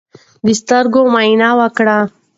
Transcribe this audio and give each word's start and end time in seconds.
د 0.45 0.47
سترګو 0.59 1.01
معاینه 1.13 1.49
وکړئ. 1.59 2.01